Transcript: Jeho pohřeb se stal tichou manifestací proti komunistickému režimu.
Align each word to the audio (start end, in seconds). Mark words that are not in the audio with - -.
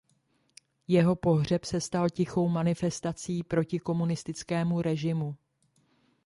Jeho 0.87 1.15
pohřeb 1.15 1.65
se 1.65 1.81
stal 1.81 2.09
tichou 2.09 2.47
manifestací 2.49 3.43
proti 3.43 3.79
komunistickému 3.79 4.81
režimu. 4.81 5.35